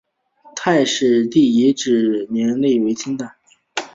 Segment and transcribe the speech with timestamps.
[0.55, 3.35] 太史第遗址的历史年代为清代。